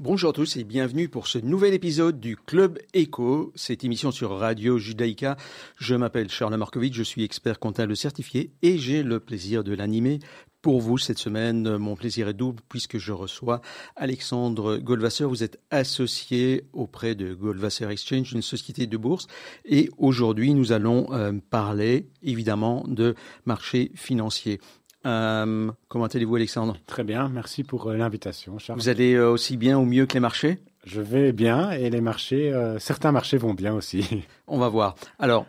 [0.00, 4.30] Bonjour à tous et bienvenue pour ce nouvel épisode du Club Echo, cette émission sur
[4.30, 5.36] Radio Judaïka.
[5.76, 10.20] Je m'appelle Charles Markovitch, je suis expert comptable certifié et j'ai le plaisir de l'animer
[10.62, 11.78] pour vous cette semaine.
[11.78, 13.60] Mon plaisir est double puisque je reçois
[13.96, 15.24] Alexandre Goldwasser.
[15.24, 19.26] Vous êtes associé auprès de Goldwasser Exchange, une société de bourse.
[19.64, 24.60] Et aujourd'hui, nous allons euh, parler évidemment de marché financier.
[25.06, 26.76] Euh, comment allez-vous, Alexandre?
[26.86, 28.78] Très bien, merci pour euh, l'invitation, Charles.
[28.78, 30.58] Vous allez euh, aussi bien ou mieux que les marchés?
[30.84, 34.24] Je vais bien et les marchés, certains marchés vont bien aussi.
[34.46, 34.94] On va voir.
[35.18, 35.44] Alors,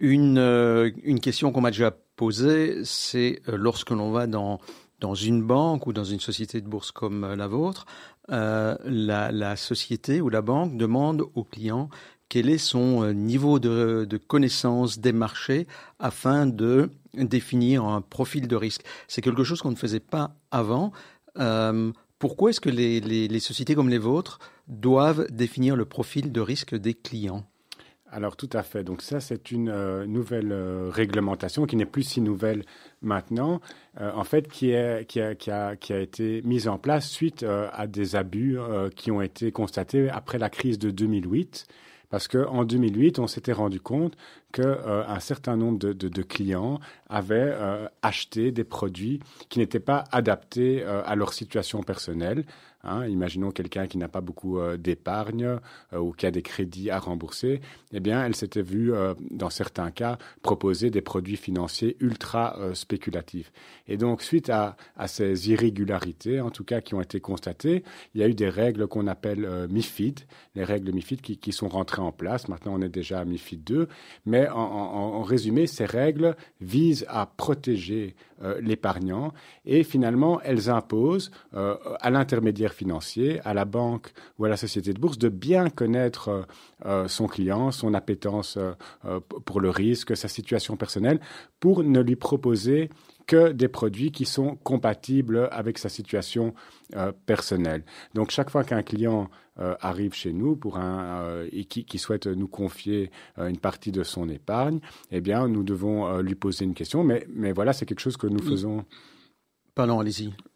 [0.00, 0.38] une,
[1.04, 4.58] une question qu'on m'a déjà posée, c'est lorsque l'on va dans,
[4.98, 7.86] dans une banque ou dans une société de bourse comme la vôtre,
[8.28, 11.90] la, la société ou la banque demande au client
[12.30, 15.66] quel est son niveau de, connaissance des marchés
[15.98, 18.82] afin de définir un profil de risque.
[19.08, 20.92] C'est quelque chose qu'on ne faisait pas avant.
[21.38, 26.74] Euh, pourquoi est-ce que les, sociétés comme les vôtres doivent définir le profil de risque
[26.74, 27.44] des clients?
[28.12, 28.84] Alors tout à fait.
[28.84, 32.64] Donc ça, c'est une euh, nouvelle euh, réglementation qui n'est plus si nouvelle
[33.02, 33.60] maintenant,
[34.00, 38.58] en fait, qui, a, été mise en place suite à des abus
[38.94, 41.66] qui ont été constatés après la crise de 2008.
[42.10, 44.16] Parce qu'en 2008, on s'était rendu compte
[44.52, 50.82] qu'un euh, certain nombre de, clients avaient euh, acheté des produits qui n'étaient pas adaptés
[50.82, 52.44] euh, à leur situation personnelle.
[52.82, 55.58] Hein, imaginons quelqu'un qui n'a pas beaucoup euh, d'épargne
[55.92, 57.60] euh, ou qui a des crédits à rembourser.
[57.92, 63.52] Eh bien, elle s'était vue, euh, dans certains cas, proposer des produits financiers ultra spéculatifs.
[63.86, 64.76] Et donc, suite à,
[65.06, 68.86] ces irrégularités, en tout cas qui ont été constatées, il y a eu des règles
[68.86, 70.20] qu'on appelle MIFID,
[70.54, 72.48] les règles MIFID qui, sont rentrées en place.
[72.48, 73.88] Maintenant, on est déjà à MIFID 2.
[74.26, 78.14] Mais en résumé, ces règles visent à protéger
[78.60, 79.32] l'épargnant
[79.64, 85.00] et finalement, elles imposent à l'intermédiaire financier, à la banque ou à la société de
[85.00, 86.42] bourse de bien connaître euh,
[86.86, 91.20] euh, son client, son appétence euh, pour le risque, sa situation personnelle,
[91.58, 92.90] pour ne lui proposer
[93.26, 96.52] que des produits qui sont compatibles avec sa situation
[97.26, 97.84] personnelle.
[98.14, 102.48] Donc chaque fois qu'un client arrive chez nous pour un et qui, qui, souhaite nous
[102.48, 104.80] confier une partie de son épargne,
[105.12, 107.04] eh bien nous devons lui poser une question.
[107.04, 108.84] Mais, mais voilà, c'est quelque chose que nous faisons.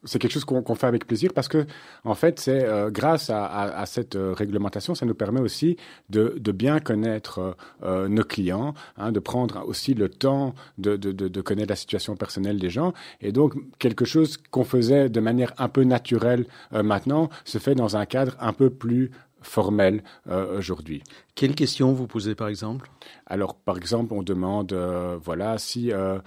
[0.05, 1.67] C'est quelque chose qu'on fait avec plaisir parce que,
[2.05, 5.77] en fait, c'est euh, grâce à, cette euh, réglementation, ça nous permet aussi
[6.11, 10.97] de, bien connaître euh, nos clients, hein, de prendre aussi le temps de,
[11.41, 12.93] connaître la situation personnelle des gens.
[13.21, 17.97] Et donc, quelque chose qu'on faisait de manière un peu naturelle maintenant se fait dans
[17.97, 19.11] un cadre un peu plus
[19.44, 21.03] formel euh, aujourd'hui.
[21.34, 22.91] Quelles questions vous posez par exemple?
[23.27, 26.19] Alors par exemple, on demande, euh, voilà, si euh,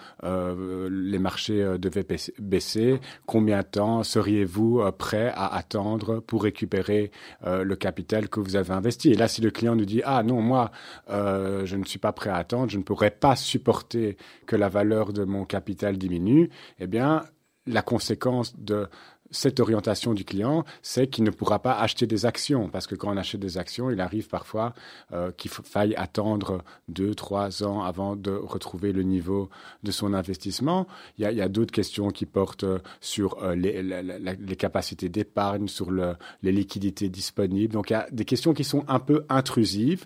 [0.90, 2.06] les marchés devaient
[2.40, 7.12] baisser, combien de temps seriez-vous prêt à attendre pour récupérer
[7.46, 9.12] le capital que vous avez investi?
[9.12, 10.72] Et là, si le client nous dit, ah non, moi,
[11.10, 15.14] je ne suis pas prêt à attendre, je ne pourrais pas supporter que la valeur
[15.14, 16.50] de mon capital diminue,
[16.80, 17.24] eh bien,
[17.68, 18.88] la conséquence de
[19.32, 23.14] cette orientation du client, c'est qu'il ne pourra pas acheter des actions, parce que quand
[23.14, 24.74] on achète des actions, il arrive parfois
[25.14, 29.50] euh, qu'il faille attendre deux, trois ans avant de retrouver le niveau
[29.84, 30.88] de son investissement.
[31.18, 36.52] Il y a, d'autres questions qui portent euh, sur euh, les, capacités d'épargne, sur les
[36.52, 37.74] liquidités disponibles.
[37.74, 40.06] Donc il y a des questions qui sont un peu intrusives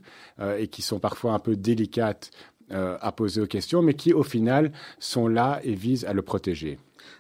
[0.58, 2.32] et qui sont parfois un peu délicates
[2.70, 6.80] à poser aux questions, mais qui au final sont là et visent à le protéger.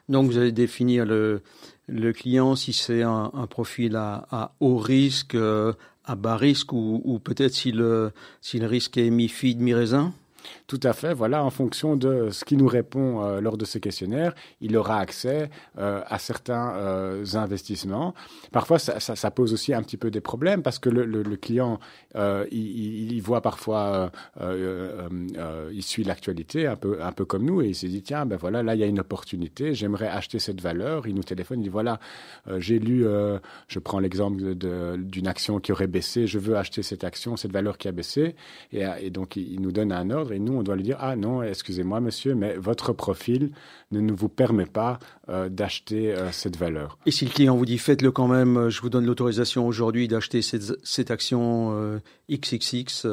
[0.10, 1.42] Donc vous allez définir le,
[1.91, 5.74] le client si c'est un, profil à, haut risque, euh,
[6.06, 10.13] à bas risque ou, peut-être si le, si le risque est mi-fide, mi-raisin?
[10.68, 11.13] Tout à fait.
[11.13, 14.97] Voilà, en fonction de ce qui nous répond euh, lors de ce questionnaire, il aura
[14.97, 18.13] accès euh, à certains euh, investissements.
[18.52, 21.79] Parfois, ça, pose aussi un petit peu des problèmes parce que le, client,
[22.52, 27.85] il, voit parfois, il suit l'actualité un peu, un peu comme nous et il se
[27.85, 31.08] dit tiens, ben voilà, là il y a une opportunité, j'aimerais acheter cette valeur.
[31.08, 32.00] Il nous téléphone, il dit voilà,
[32.58, 33.06] j'ai lu,
[33.68, 37.78] je prends l'exemple d'une action qui aurait baissé, je veux acheter cette action, cette valeur
[37.78, 38.35] qui a baissé,
[38.73, 41.44] et, donc il nous donne un ordre et nous on doit lui dire ah non,
[41.44, 43.52] excusez-moi monsieur, mais votre profil
[43.92, 45.00] ne, vous permet pas
[45.30, 46.98] euh, d'acheter euh, cette valeur.
[47.06, 50.08] Et si le client vous dit faites-le quand même, euh, je vous donne l'autorisation aujourd'hui
[50.08, 52.00] d'acheter cette, cette, action
[52.30, 53.06] XXX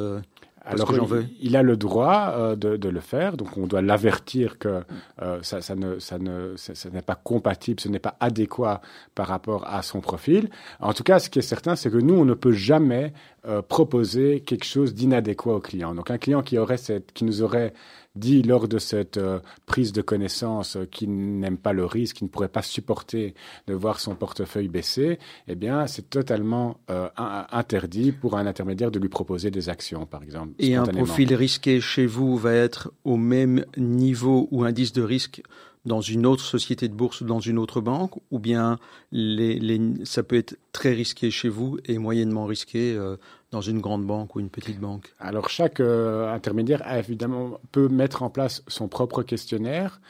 [0.69, 0.93] alors,
[1.41, 4.82] il, a le droit euh, de, le faire, donc on doit l'avertir que
[5.23, 6.55] euh, ça, ne, ça ne,
[6.93, 8.82] n'est pas compatible, ce n'est pas adéquat
[9.15, 10.50] par rapport à son profil.
[10.81, 13.15] En tout cas, ce qui est certain, c'est que nous, on ne peut jamais
[13.48, 15.94] euh, proposer quelque chose d'inadéquat au client.
[15.94, 17.72] Donc, un client qui aurait cette, qui nous aurait
[18.14, 19.20] dit lors de cette
[19.66, 23.34] prise de connaissance qu'il n'aime pas le risque, qu'il ne pourrait pas supporter
[23.68, 26.80] de voir son portefeuille baisser, eh bien, c'est totalement
[27.16, 30.52] interdit pour un intermédiaire de lui proposer des actions, par exemple.
[30.58, 35.42] Et un profil risqué chez vous va être au même niveau ou indice de risque
[35.88, 38.78] dans une autre société de bourse ou dans une autre banque, ou bien
[39.10, 43.16] les, ça peut être très risqué chez vous et moyennement risqué euh,
[43.50, 48.22] dans une grande banque ou une petite banque Alors chaque euh, intermédiaire évidemment peut mettre
[48.22, 50.00] en place son propre questionnaire.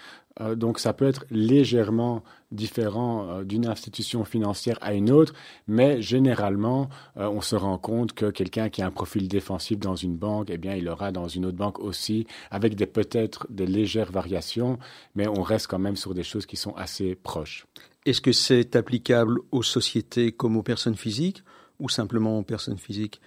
[0.41, 5.35] Euh, donc ça peut être légèrement différent euh, d'une institution financière à une autre,
[5.67, 9.97] mais généralement, euh, on se rend compte que quelqu'un qui a un profil défensif dans
[9.97, 13.67] une banque, eh bien, il aura dans une autre banque aussi, avec des peut-être des
[13.67, 14.79] légères variations,
[15.15, 17.67] mais on reste quand même sur des choses qui sont assez proches.
[18.07, 21.43] Est-ce que c'est applicable aux sociétés comme aux personnes physiques
[21.79, 23.21] ou simplement aux personnes physiques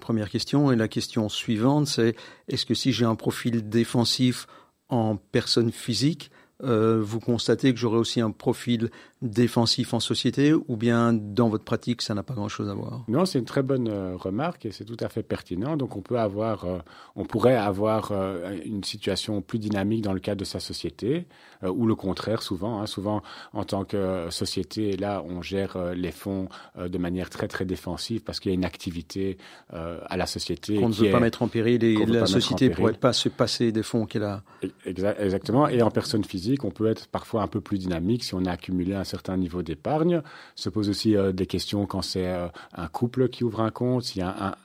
[0.00, 0.72] Première question.
[0.72, 2.14] Et la question suivante, c'est
[2.48, 4.46] est-ce que si j'ai un profil défensif
[4.88, 6.30] en personne physique,
[6.64, 8.90] euh, vous constatez que j'aurai aussi un profil
[9.22, 13.04] défensif en société ou bien dans votre pratique, ça n'a pas grand-chose à voir?
[13.06, 15.76] Non, c'est une très bonne euh, remarque et c'est tout à fait pertinent.
[15.76, 16.78] Donc on peut avoir, euh,
[17.14, 18.12] on pourrait avoir
[18.64, 21.26] une situation plus dynamique dans le cadre de sa société
[21.62, 22.80] ou le contraire souvent.
[22.80, 22.86] Hein.
[22.86, 23.22] Souvent
[23.52, 28.40] en tant que société, là, on gère les fonds de manière très très défensive parce
[28.40, 29.36] qu'il y a une activité
[29.70, 30.76] à la société.
[30.76, 33.72] Qu'on ne veut pas mettre en péril et la société ne pourrait pas se passer
[33.72, 34.42] des fonds qu'elle a.
[34.84, 35.68] Exactement.
[35.68, 38.52] Et en personne physique on peut être parfois un peu plus dynamique si on a
[38.52, 40.22] accumulé un certain niveau d'épargne.
[40.54, 44.04] Se pose aussi euh, des questions quand c'est euh, un couple qui ouvre un compte,
[44.04, 44.56] s'il y a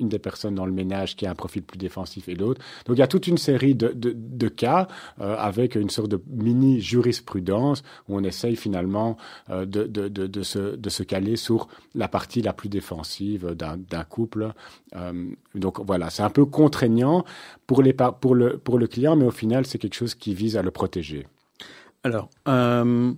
[0.00, 2.60] une des personnes dans le ménage qui a un profil plus défensif et l'autre.
[2.86, 4.88] Donc il y a toute une série de, cas
[5.20, 9.16] euh, avec une sorte de mini jurisprudence où on essaye finalement
[9.48, 14.52] de, se, de se caler sur la partie la plus défensive d'un couple.
[15.54, 17.24] donc voilà, c'est un peu contraignant
[17.66, 20.56] pour, les, pour, le, pour le client, mais au final, c'est quelque chose qui vise
[20.56, 21.26] à le protéger.
[22.02, 23.12] Alors, euh,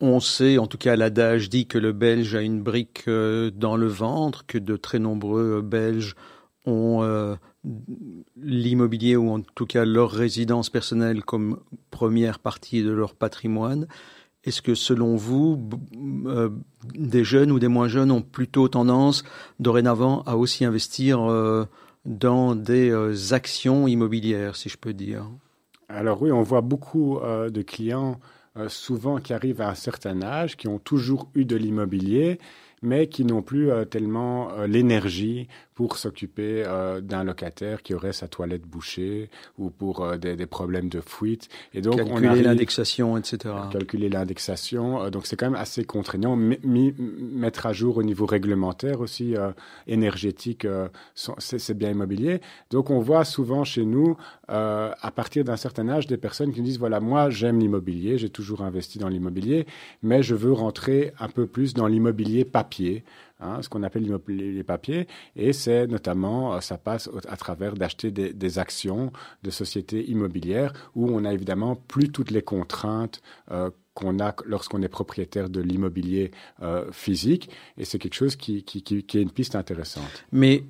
[0.00, 3.76] on sait, en tout cas l'adage dit que le Belge a une brique euh, dans
[3.76, 6.14] le ventre, que de très nombreux Belges
[6.66, 7.36] ont euh,
[8.36, 11.60] l'immobilier ou en tout cas leur résidence personnelle comme
[11.90, 13.86] première partie de leur patrimoine.
[14.44, 15.68] Est-ce que selon vous,
[16.94, 19.22] des jeunes ou des moins jeunes ont plutôt tendance
[19.58, 21.20] dorénavant à aussi investir
[22.06, 25.26] dans des actions immobilières, si je peux dire?
[25.90, 28.16] Alors oui, on voit beaucoup euh, de clients euh,
[28.68, 32.38] souvent qui arrivent à un certain âge, qui ont toujours eu de l'immobilier,
[32.82, 35.48] mais qui n'ont plus euh, tellement l'énergie
[35.80, 40.44] pour s'occuper euh, d'un locataire qui aurait sa toilette bouchée ou pour euh, des, des,
[40.44, 41.48] problèmes de fuite.
[41.72, 43.54] Et donc calculer l'indexation, etc.
[43.72, 45.04] Calculer l'indexation.
[45.04, 46.36] Euh, donc c'est quand même assez contraignant.
[46.36, 49.34] mettre à jour au niveau réglementaire aussi
[49.86, 50.66] énergétique,
[51.14, 52.42] c'est bien immobilier.
[52.70, 54.18] Donc on voit souvent chez nous,
[54.48, 58.28] à partir d'un certain âge, des personnes qui nous disent voilà moi j'aime l'immobilier, j'ai
[58.28, 59.66] toujours investi dans l'immobilier,
[60.02, 63.04] mais je veux rentrer un peu plus dans l'immobilier papier.
[63.42, 68.10] Hein, ce qu'on appelle les papiers, et c'est notamment, euh, ça passe à travers d'acheter
[68.10, 69.12] des, actions
[69.42, 74.82] de sociétés immobilières où on a évidemment plus toutes les contraintes euh, qu'on a lorsqu'on
[74.82, 79.30] est propriétaire de l'immobilier euh, physique, et c'est quelque chose qui, qui, qui, est une
[79.30, 80.24] piste intéressante.
[80.32, 80.64] Mais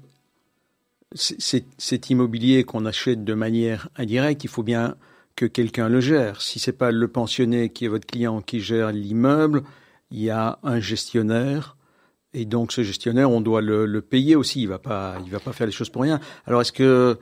[1.13, 4.95] cet immobilier qu'on achète de manière indirecte, il faut bien
[5.35, 6.41] que quelqu'un le gère.
[6.41, 9.65] Si c'est pas le pensionné qui est votre client qui gère l'immeuble,
[10.13, 11.77] il y a un gestionnaire
[12.33, 14.63] et donc ce gestionnaire, on doit le, payer aussi.
[14.63, 16.21] Il va pas, il va pas faire les choses pour rien.
[16.47, 17.19] Alors est-ce que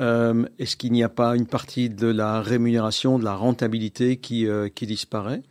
[0.00, 4.46] euh, est-ce qu'il n'y a pas une partie de la rémunération, de la rentabilité qui,
[4.46, 5.42] euh, qui disparaît?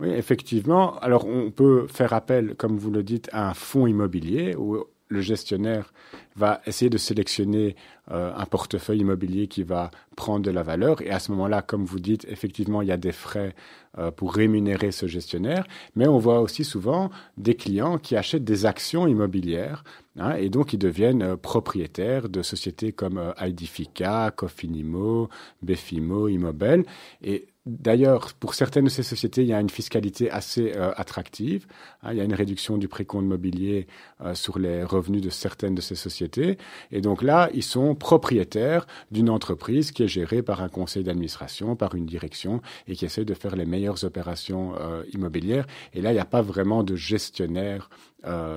[0.00, 0.98] Oui, effectivement.
[0.98, 5.20] Alors on peut faire appel, comme vous le dites, à un fonds immobilier où le
[5.20, 5.92] gestionnaire
[6.36, 7.76] va essayer de sélectionner
[8.10, 11.00] euh, un portefeuille immobilier qui va prendre de la valeur.
[11.02, 13.54] Et à ce moment-là, comme vous dites, effectivement, il y a des frais
[13.98, 15.66] euh, pour rémunérer ce gestionnaire.
[15.94, 19.84] Mais on voit aussi souvent des clients qui achètent des actions immobilières
[20.18, 25.28] hein, et donc ils deviennent euh, propriétaires de sociétés comme Idifica, Cofinimo,
[25.62, 26.84] Befimo, Immobel.
[27.22, 31.66] Et D'ailleurs, pour certaines de ces sociétés, il y a une fiscalité assez euh, attractive.
[32.02, 32.12] Hein.
[32.12, 33.86] il y a une réduction du précompte mobilier
[34.20, 36.58] euh, sur les revenus de certaines de ces sociétés.
[36.92, 41.74] Et donc là, ils sont propriétaires d'une entreprise qui est gérée par un conseil d'administration,
[41.74, 45.66] par une direction, et qui essaie de faire les meilleures opérations euh, immobilières.
[45.94, 47.88] Et là, il n'y a pas vraiment de gestionnaire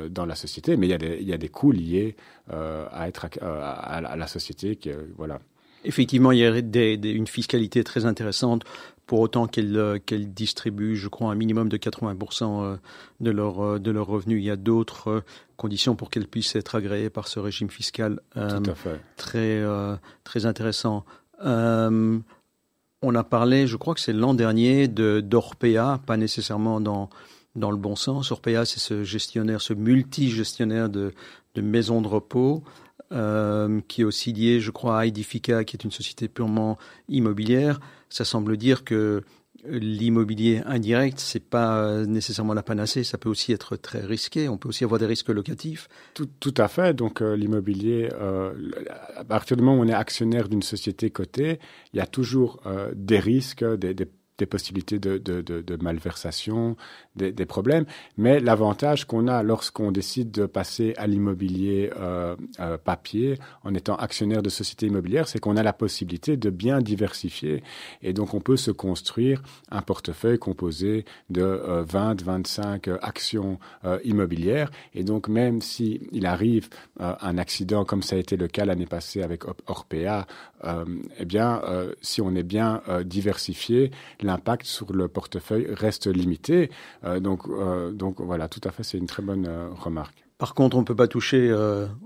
[0.10, 2.16] dans la société, mais il y a des, il y a des coûts liés
[2.50, 4.78] à être à, la société.
[4.78, 5.42] Qui, voilà.
[5.88, 8.64] Effectivement, il y a une fiscalité très intéressante
[9.06, 12.78] pour autant qu'elle qu'elle distribue, je crois, un minimum de 80%
[13.22, 14.42] de leur de leurs revenus.
[14.42, 15.24] Il y a d'autres
[15.56, 18.20] conditions pour qu'elle puisse être agréée par ce régime fiscal
[19.16, 19.64] très
[20.26, 21.06] très intéressant.
[23.02, 27.10] On a parlé, je crois que c'est l'an dernier, de d'Orpea, pas nécessairement dans
[27.56, 28.32] dans le bon sens.
[28.32, 31.14] Orpea, c'est ce gestionnaire, ce multi-gestionnaire de,
[31.56, 32.64] de maisons de repos,
[33.12, 36.78] euh, qui est aussi lié, je crois, à Edifica, qui est une société purement
[37.10, 37.80] immobilière.
[38.10, 39.24] Ça semble dire que
[39.66, 44.70] l'immobilier indirect, c'est pas nécessairement la panacée, ça peut aussi être très risqué, on peut
[44.70, 45.88] aussi avoir des risques locatifs.
[46.14, 48.54] Tout, à fait, donc euh, l'immobilier, euh,
[49.16, 51.60] à partir du moment où on est actionnaire d'une société cotée,
[51.94, 53.96] il y a toujours euh, des risques, des,
[54.46, 56.78] possibilités de malversation,
[57.18, 57.86] des, des, problèmes.
[58.18, 63.96] Mais l'avantage qu'on a lorsqu'on décide de passer à l'immobilier euh, euh, papier en étant
[63.96, 67.64] actionnaire de société immobilière, c'est qu'on a la possibilité de bien diversifier.
[68.02, 73.60] Et donc, on peut se construire un portefeuille composé de euh, 20, 25 euh, actions
[73.86, 74.70] euh, immobilières.
[74.94, 76.70] Et donc, même s'il il arrive
[77.00, 80.26] euh, un accident, comme ça a été le cas l'année passée avec Orpea,
[81.20, 81.62] eh bien,
[82.02, 86.72] si on est bien diversifié, l'impact sur le portefeuille reste limité.
[87.08, 90.26] Euh, donc, euh, donc voilà, tout à fait, c'est une très bonne euh, remarque.
[90.38, 91.52] Par contre, on peut pas toucher,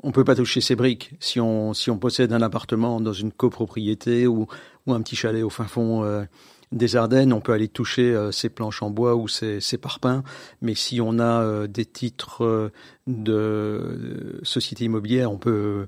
[0.04, 1.16] on peut pas toucher ces briques.
[1.20, 4.48] Si on si on possède un appartement dans une copropriété ou
[4.88, 6.26] ou un petit chalet au fin fond
[6.72, 10.24] des Ardennes, on peut aller toucher ces planches en bois ou ces, ces parpaings.
[10.62, 12.72] Mais si on a des titres
[13.06, 15.88] de société immobilière, on peut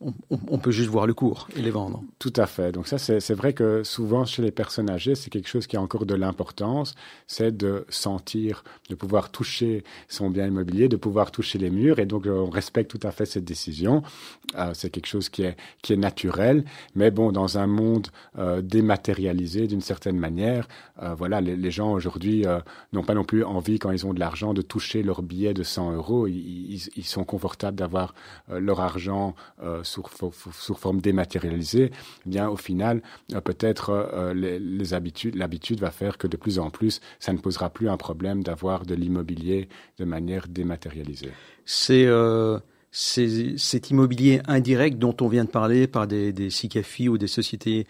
[0.00, 2.02] on, peut juste voir le cours et les vendre.
[2.18, 2.72] Tout à fait.
[2.72, 5.82] Donc ça, c'est vrai que souvent chez les personnes âgées, c'est quelque chose qui a
[5.82, 6.94] encore de l'importance,
[7.26, 11.98] c'est de sentir, de pouvoir toucher son bien immobilier, de pouvoir toucher les murs.
[11.98, 14.02] Et donc on respecte tout à fait cette décision.
[14.56, 15.56] Euh, c'est quelque chose qui est,
[15.90, 16.64] naturel.
[16.94, 20.68] Mais bon, dans un monde euh, dématérialisé d'une certaine manière,
[21.02, 22.44] euh, voilà, les, gens aujourd'hui
[22.92, 25.62] n'ont pas non plus envie, quand ils ont de l'argent, de toucher leur billet de
[25.62, 26.26] 100 euros.
[26.26, 28.14] Ils, ils, sont confortables d'avoir
[28.48, 29.34] leur argent
[29.90, 31.90] sous, forme dématérialisée,
[32.26, 33.02] eh bien au final,
[33.34, 37.38] euh, peut-être euh, les, habitudes, l'habitude va faire que de plus en plus, ça ne
[37.38, 39.68] posera plus un problème d'avoir de l'immobilier
[39.98, 41.30] de manière dématérialisée.
[41.64, 42.58] C'est euh,
[42.92, 47.86] cet immobilier indirect dont on vient de parler par des, des SICAFI ou des sociétés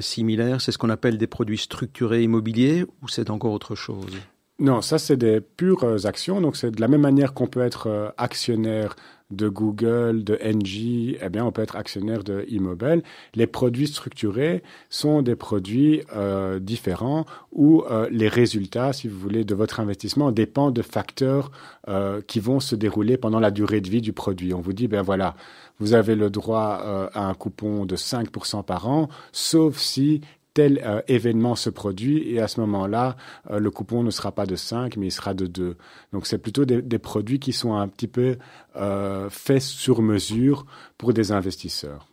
[0.00, 4.16] similaires, c'est ce qu'on appelle des produits structurés immobiliers ou c'est encore autre chose?
[4.58, 6.40] Non, ça c'est des pures actions.
[6.40, 8.96] Donc c'est de la même manière qu'on peut être actionnaire
[9.32, 13.02] de Google, de NG, eh bien, on peut être actionnaire de Immobile.
[13.34, 19.44] Les produits structurés sont des produits euh, différents où euh, les résultats, si vous voulez,
[19.44, 21.50] de votre investissement dépendent de facteurs
[21.88, 24.54] euh, qui vont se dérouler pendant la durée de vie du produit.
[24.54, 25.34] On vous dit, ben voilà,
[25.78, 30.20] vous avez le droit euh, à un coupon de 5% par an, sauf si
[30.54, 33.16] tel euh, événement se produit et à ce moment-là,
[33.50, 35.76] euh, le coupon ne sera pas de 5, mais il sera de 2.
[36.12, 38.36] Donc c'est plutôt des, produits qui sont un petit peu
[38.76, 40.66] euh, faits sur mesure
[40.98, 42.08] pour des investisseurs.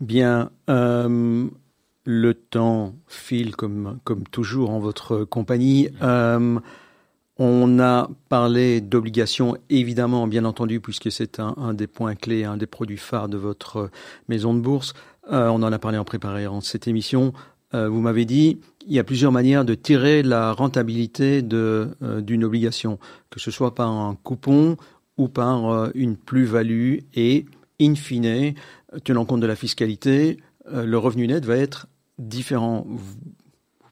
[0.00, 4.00] Bien, le temps file comme,
[4.32, 5.88] toujours en votre compagnie.
[7.36, 12.66] On a parlé d'obligations, évidemment, bien entendu, puisque c'est un, des points clés, un des
[12.66, 13.90] produits phares de votre
[14.28, 14.94] maison de bourse.
[15.32, 17.32] Euh, on en a parlé en préparant cette émission.
[17.74, 22.44] Euh, vous m'avez dit, il y a plusieurs manières de tirer la rentabilité euh, d'une
[22.44, 22.98] obligation,
[23.30, 24.76] que ce soit par un coupon
[25.16, 27.46] ou par une plus-value et,
[27.80, 28.54] in fine,
[29.04, 30.38] tenant compte de la fiscalité,
[30.68, 31.86] le revenu net va être
[32.18, 32.84] différent.
[32.88, 33.14] Vous,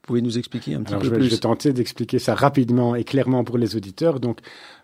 [0.03, 2.35] pouvez nous expliquer un petit Alors peu je vais, plus Je vais tenter d'expliquer ça
[2.35, 4.19] rapidement et clairement pour les auditeurs.
[4.19, 4.41] Donc,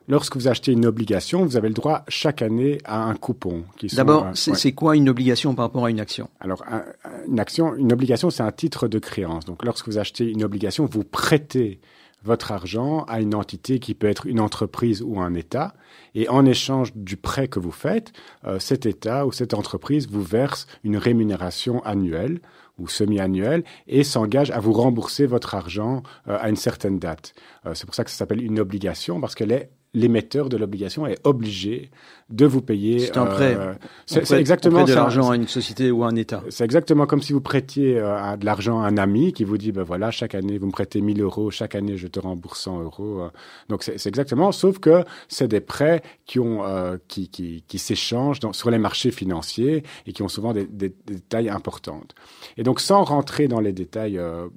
[0.08, 3.64] lorsque vous achetez une obligation, vous avez le droit chaque année à un coupon.
[3.92, 4.72] D'abord, c'est ouais.
[4.72, 6.28] quoi une obligation par rapport à une action?
[6.40, 6.82] Alors, un,
[7.28, 9.44] une action, une obligation, c'est un titre de créance.
[9.44, 11.80] Donc, lorsque vous achetez une obligation, vous prêtez
[12.24, 15.74] votre argent à une entité qui peut être une entreprise ou un État.
[16.14, 18.12] Et en échange du prêt que vous faites,
[18.44, 22.40] euh, cet État ou cette entreprise vous verse une rémunération annuelle
[22.78, 27.34] ou semi-annuelle et s'engage à vous rembourser votre argent euh, à une certaine date.
[27.66, 31.06] Euh, c'est pour ça que ça s'appelle une obligation parce qu'elle est l'émetteur de l'obligation
[31.06, 31.90] est obligé
[32.30, 32.98] de vous payer.
[32.98, 33.56] C'est un prêt.
[33.58, 33.74] Euh,
[34.06, 36.42] c'est exactement de l'argent à une société ou à un État.
[36.50, 39.72] C'est exactement comme si vous prêtiez euh, de l'argent à un ami qui vous dit,
[39.72, 42.82] ben voilà, chaque année vous me prêtez 1000 euros, chaque année je te rembourse 100
[42.82, 43.20] euros.
[43.20, 43.30] Euh.
[43.68, 48.40] Donc c'est exactement, sauf que c'est des prêts qui ont euh, qui qui, qui s'échangent
[48.52, 52.14] sur les marchés financiers et qui ont souvent des, des, des, tailles importantes.
[52.56, 54.48] Et donc sans rentrer dans les détails, euh,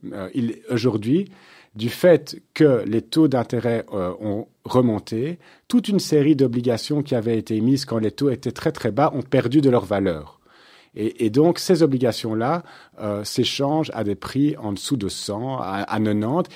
[0.70, 1.30] aujourd'hui
[1.76, 7.38] du fait que les taux d'intérêt euh, ont remonté, toute une série d'obligations qui avaient
[7.38, 10.42] été émises quand les taux étaient très très bas ont perdu de leur valeur.
[10.94, 12.64] Et, donc, ces obligations-là
[13.00, 16.50] euh, s'échangent à des prix en dessous de 100, à, 90,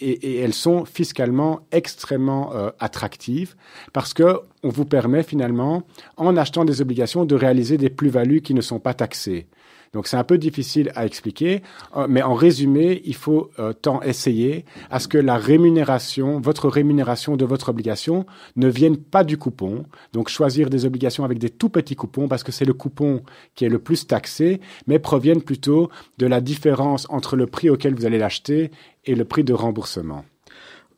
[0.00, 3.56] et, elles sont fiscalement extrêmement euh, attractives
[3.92, 5.82] parce que on vous permet finalement,
[6.16, 9.48] en achetant des obligations, de réaliser des plus-values qui ne sont pas taxées.
[9.96, 11.62] Donc c'est un peu difficile à expliquer,
[11.96, 16.68] euh, mais en résumé, il faut euh, tant essayer à ce que la rémunération, votre
[16.68, 18.26] rémunération de votre obligation
[18.56, 19.86] ne vienne pas du coupon.
[20.12, 23.22] Donc choisir des obligations avec des tout petits coupons parce que c'est le coupon
[23.54, 25.88] qui est le plus taxé, mais proviennent plutôt
[26.18, 28.72] de la différence entre le prix auquel vous allez l'acheter
[29.06, 30.26] et le prix de remboursement.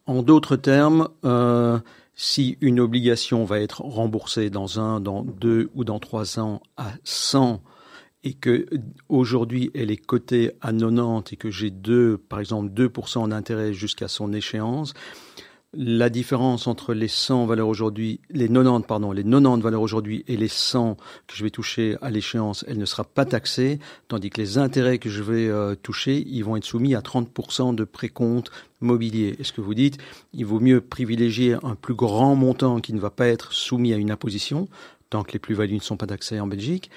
[0.06, 1.78] En d'autres termes, euh,
[2.16, 6.90] si une obligation va être remboursée dans un, dans deux ou dans trois ans à
[7.04, 7.62] 100
[8.24, 8.66] et que
[9.08, 14.08] aujourd'hui elle est cotée à 90 et que j'ai deux, par exemple 2% d'intérêt jusqu'à
[14.08, 14.94] son échéance,
[15.74, 20.36] la différence entre les 100 valeurs aujourd'hui, les 90 pardon, les 90 valeurs aujourd'hui et
[20.36, 20.96] les 100
[21.26, 24.98] que je vais toucher à l'échéance, elle ne sera pas taxée, tandis que les intérêts
[24.98, 29.36] que je vais euh, toucher, ils vont être soumis à 30% de précompte mobilier.
[29.38, 29.98] Est-ce que vous dites,
[30.32, 33.96] il vaut mieux privilégier un plus grand montant qui ne va pas être soumis à
[33.96, 34.68] une imposition,
[35.10, 36.90] tant que les plus-values ne sont pas taxées en Belgique,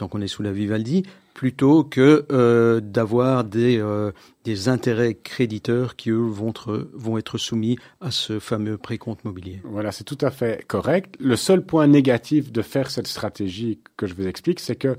[0.00, 1.02] tant qu'on est sous la Vivaldi,
[1.34, 4.12] plutôt que euh, d'avoir des, euh,
[4.44, 9.60] des intérêts créditeurs qui, eux, vont être, vont être soumis à ce fameux précompte mobilier.
[9.64, 11.16] Voilà, c'est tout à fait correct.
[11.20, 14.96] Le seul point négatif de faire cette stratégie que je vous explique, c'est que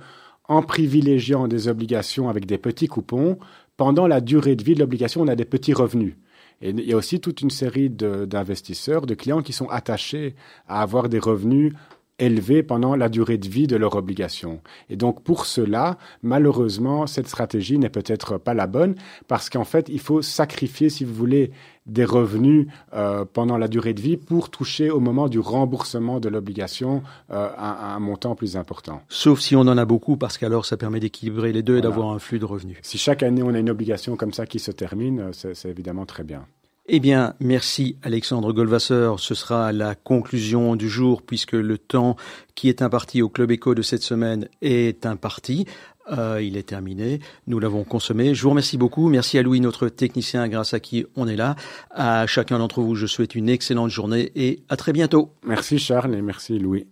[0.47, 3.39] en privilégiant des obligations avec des petits coupons,
[3.77, 6.13] pendant la durée de vie de l'obligation, on a des petits revenus.
[6.61, 10.35] Et il y a aussi toute une série d'investisseurs, de clients qui sont attachés
[10.67, 11.73] à avoir des revenus
[12.21, 14.61] élevés pendant la durée de vie de leur obligation.
[14.89, 18.95] Et donc pour cela, malheureusement, cette stratégie n'est peut-être pas la bonne
[19.27, 21.51] parce qu'en fait, il faut sacrifier, si vous voulez,
[21.87, 26.29] des revenus euh, pendant la durée de vie pour toucher au moment du remboursement de
[26.29, 27.01] l'obligation
[27.31, 29.01] euh, un, montant plus important.
[29.09, 32.11] Sauf si on en a beaucoup, parce qu'alors ça permet d'équilibrer les deux et d'avoir
[32.11, 32.77] un flux de revenus.
[32.83, 36.23] Si chaque année on a une obligation comme ça qui se termine, c'est évidemment très
[36.23, 36.45] bien.
[36.93, 39.21] Eh bien, merci Alexandre Golvasseur.
[39.21, 42.17] Ce sera la conclusion du jour puisque le temps
[42.53, 45.65] qui est imparti au Club Éco de cette semaine est imparti.
[46.11, 47.21] Euh, il est terminé.
[47.47, 48.35] Nous l'avons consommé.
[48.35, 49.07] Je vous remercie beaucoup.
[49.07, 51.55] Merci à Louis, notre technicien, grâce à qui on est là.
[51.91, 55.31] À chacun d'entre vous, je souhaite une excellente journée et à très bientôt.
[55.45, 56.87] Merci Charles et merci Louis.